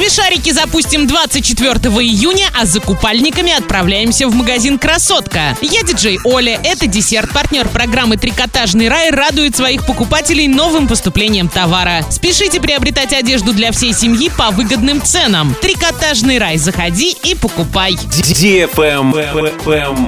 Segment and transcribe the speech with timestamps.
[0.00, 5.54] Смешарики запустим 24 июня, а за купальниками отправляемся в магазин «Красотка».
[5.60, 7.30] Я диджей Оля, это десерт.
[7.34, 12.02] Партнер программы «Трикотажный рай» радует своих покупателей новым поступлением товара.
[12.10, 15.54] Спешите приобретать одежду для всей семьи по выгодным ценам.
[15.60, 17.92] «Трикотажный рай» заходи и покупай.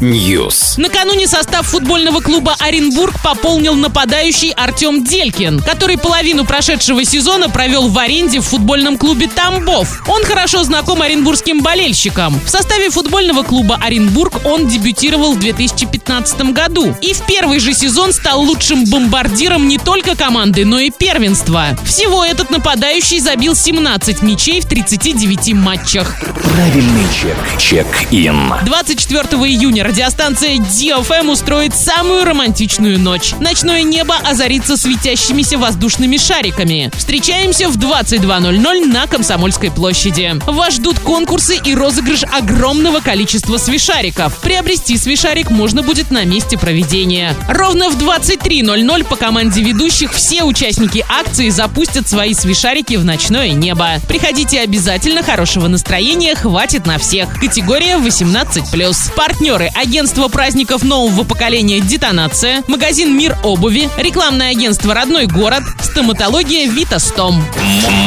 [0.00, 0.74] News.
[0.76, 7.98] Накануне состав футбольного клуба «Оренбург» пополнил нападающий Артем Делькин, который половину прошедшего сезона провел в
[7.98, 9.79] аренде в футбольном клубе «Тамбов».
[10.08, 12.40] Он хорошо знаком оренбургским болельщикам.
[12.44, 16.94] В составе футбольного клуба «Оренбург» он дебютировал в 2015 году.
[17.00, 21.76] И в первый же сезон стал лучшим бомбардиром не только команды, но и первенства.
[21.84, 26.16] Всего этот нападающий забил 17 мячей в 39 матчах.
[26.42, 27.36] Правильный чек.
[27.58, 28.52] Чек-ин.
[28.64, 33.34] 24 июня радиостанция DFM устроит самую романтичную ночь.
[33.40, 36.90] Ночное небо озарится светящимися воздушными шариками.
[36.96, 40.34] Встречаемся в 22.00 на Комсомольской площади.
[40.46, 44.38] Вас ждут конкурсы и розыгрыш огромного количества свишариков.
[44.40, 47.34] Приобрести свишарик можно будет на месте проведения.
[47.48, 53.98] Ровно в 23.00 по команде ведущих все участники акции запустят свои свишарики в ночное небо.
[54.08, 57.32] Приходите обязательно, хорошего настроения хватит на всех.
[57.40, 59.14] Категория 18+.
[59.14, 67.44] Партнеры агентство праздников нового поколения «Детонация», магазин «Мир обуви», рекламное агентство «Родной город», стоматология «Витастом».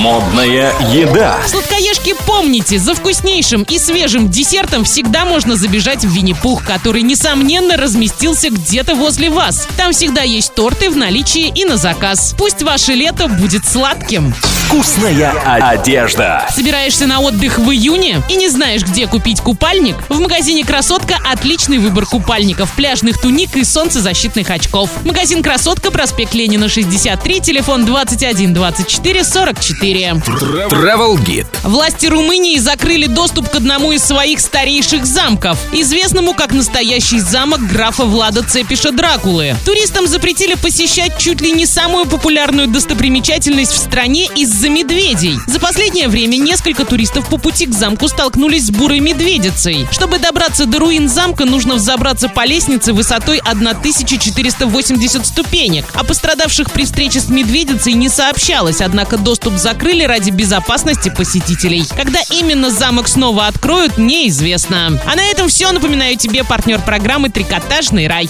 [0.01, 1.39] Модная еда.
[1.47, 8.49] Сладкоежки, помните, за вкуснейшим и свежим десертом всегда можно забежать в Винни-Пух, который, несомненно, разместился
[8.49, 9.67] где-то возле вас.
[9.77, 12.33] Там всегда есть торты в наличии и на заказ.
[12.37, 14.33] Пусть ваше лето будет сладким.
[14.67, 16.47] Вкусная одежда.
[16.49, 19.95] Собираешься на отдых в июне и не знаешь, где купить купальник?
[20.09, 24.89] В магазине «Красотка» отличный выбор купальников, пляжных туник и солнцезащитных очков.
[25.03, 30.09] Магазин «Красотка», проспект Ленина, 63, телефон 21 24 44.
[30.69, 31.47] Travel Guide.
[31.63, 38.03] Власти Румынии закрыли доступ к одному из своих старейших замков, известному как настоящий замок графа
[38.03, 39.55] Влада Цепиша Дракулы.
[39.65, 45.37] Туристам запретили посещать чуть ли не самую популярную достопримечательность в стране из-за медведей.
[45.47, 49.87] За последнее время несколько туристов по пути к замку столкнулись с бурой медведицей.
[49.91, 55.85] Чтобы добраться до руин замка, нужно взобраться по лестнице высотой 1480 ступенек.
[55.93, 61.85] О пострадавших при встрече с медведицей не сообщалось, однако доступ закрыли ради безопасности посетителей.
[61.95, 65.01] Когда именно замок снова откроют, неизвестно.
[65.05, 65.71] А на этом все.
[65.71, 68.29] Напоминаю тебе партнер программы «Трикотажный рай».